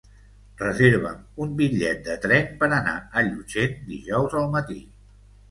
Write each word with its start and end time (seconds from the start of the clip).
Reserva'm 0.61 1.19
un 1.45 1.51
bitllet 1.59 2.01
de 2.07 2.15
tren 2.23 2.49
per 2.65 2.71
anar 2.79 2.95
a 3.21 3.25
Llutxent 3.29 3.77
dijous 3.93 4.41
al 4.43 4.51
matí. 4.59 4.81